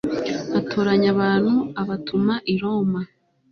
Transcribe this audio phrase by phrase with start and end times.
[0.59, 3.01] atoranya abantu abatuma i roma